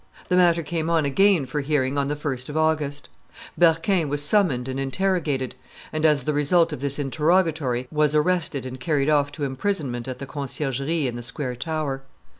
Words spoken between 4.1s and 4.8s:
summoned and